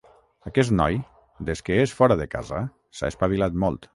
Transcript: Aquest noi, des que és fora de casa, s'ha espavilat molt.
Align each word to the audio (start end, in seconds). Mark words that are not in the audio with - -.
Aquest 0.51 0.71
noi, 0.77 0.97
des 1.51 1.61
que 1.67 1.77
és 1.83 1.95
fora 2.01 2.19
de 2.23 2.27
casa, 2.33 2.65
s'ha 3.01 3.13
espavilat 3.17 3.63
molt. 3.67 3.89